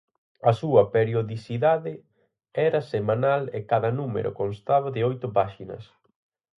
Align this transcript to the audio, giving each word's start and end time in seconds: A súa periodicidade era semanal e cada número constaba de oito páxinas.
A 0.49 0.51
súa 0.61 0.83
periodicidade 0.95 1.93
era 2.67 2.81
semanal 2.93 3.41
e 3.57 3.59
cada 3.71 3.89
número 3.99 4.29
constaba 4.41 4.87
de 4.95 5.01
oito 5.09 5.27
páxinas. 5.37 5.83